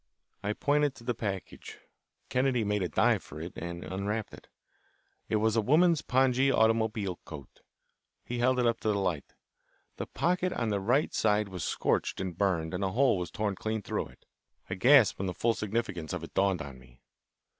I 0.41 0.53
pointed 0.53 0.95
to 0.95 1.03
the 1.03 1.13
package. 1.13 1.77
Kennedy 2.29 2.63
made 2.63 2.81
a 2.81 2.89
dive 2.89 3.21
for 3.21 3.39
it 3.39 3.53
and 3.55 3.83
unwrapped 3.83 4.33
it. 4.33 4.47
It 5.29 5.35
was 5.35 5.55
a 5.55 5.61
woman's 5.61 6.01
pongee 6.01 6.51
automobile 6.51 7.17
coat. 7.23 7.61
He 8.25 8.39
held 8.39 8.57
it 8.57 8.65
up 8.65 8.79
to 8.79 8.87
the 8.87 8.97
light. 8.97 9.35
The 9.97 10.07
pocket 10.07 10.53
on 10.53 10.69
the 10.69 10.79
right 10.79 11.01
hand 11.03 11.13
side 11.13 11.49
was 11.49 11.63
scorched 11.63 12.19
and 12.19 12.35
burned, 12.35 12.73
and 12.73 12.83
a 12.83 12.93
hole 12.93 13.19
was 13.19 13.29
torn 13.29 13.53
clean 13.55 13.83
through 13.83 14.07
it. 14.07 14.25
I 14.71 14.73
gasped 14.73 15.19
when 15.19 15.27
the 15.27 15.35
full 15.35 15.53
significance 15.53 16.13
of 16.13 16.23
it 16.23 16.33
dawned 16.33 16.63
on 16.63 16.79
me. 16.79 16.99